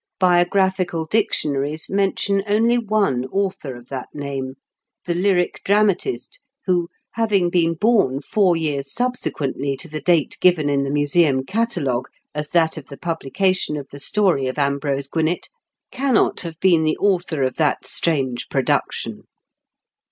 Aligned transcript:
Biographical 0.19 1.05
dictionaries 1.05 1.87
mention 1.87 2.43
only 2.47 2.79
one 2.79 3.25
author 3.25 3.75
of 3.75 3.89
that 3.89 4.07
name, 4.15 4.55
the 5.05 5.13
lyric 5.13 5.61
dramatist, 5.63 6.39
who, 6.65 6.89
having 7.11 7.51
been 7.51 7.75
born 7.75 8.19
four 8.19 8.55
years 8.57 8.91
subsequently 8.91 9.77
to 9.77 9.87
the 9.87 10.01
date 10.01 10.39
given 10.41 10.71
in 10.71 10.83
the 10.83 10.89
Museum 10.89 11.45
catalogue 11.45 12.07
as 12.33 12.49
that 12.49 12.77
of 12.77 12.87
the 12.87 12.97
publi 12.97 13.31
cation 13.31 13.77
of 13.77 13.89
the 13.89 13.99
story 13.99 14.47
of 14.47 14.57
Ambrose 14.57 15.07
Gwinett, 15.07 15.49
cannot 15.91 16.39
have 16.41 16.59
been 16.59 16.81
the 16.83 16.97
author 16.97 17.43
of 17.43 17.57
that 17.57 17.85
strange 17.85 18.49
production. 18.49 19.25